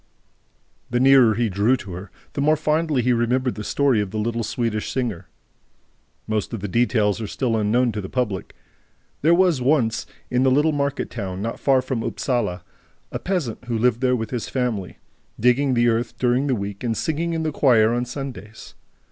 The 0.89 0.99
nearer 0.99 1.35
he 1.35 1.47
drew 1.47 1.77
to 1.77 1.91
her, 1.93 2.09
the 2.33 2.41
more 2.41 2.55
fondly 2.55 3.03
he 3.03 3.13
remembered 3.13 3.53
the 3.53 3.63
story 3.63 4.01
of 4.01 4.09
the 4.09 4.17
little 4.17 4.41
Swedish 4.43 4.89
singer. 4.91 5.27
Most 6.25 6.53
of 6.55 6.59
the 6.61 6.67
details 6.67 7.21
are 7.21 7.27
still 7.27 7.55
unknown 7.55 7.91
to 7.91 8.01
the 8.01 8.09
public. 8.09 8.55
There 9.21 9.35
was 9.35 9.61
once, 9.61 10.07
in 10.31 10.43
a 10.43 10.49
little 10.49 10.71
market 10.71 11.11
town 11.11 11.39
not 11.43 11.59
far 11.59 11.83
from 11.83 12.01
Upsala, 12.01 12.63
a 13.11 13.19
peasant 13.19 13.65
who 13.65 13.77
lived 13.77 14.01
there 14.01 14.15
with 14.15 14.31
his 14.31 14.49
family, 14.49 14.97
digging 15.39 15.75
the 15.75 15.87
earth 15.87 16.17
during 16.17 16.47
the 16.47 16.55
week 16.55 16.83
and 16.83 16.97
singing 16.97 17.33
in 17.33 17.43
the 17.43 17.51
choir 17.51 17.93
on 17.93 18.05
Sundays. 18.05 18.73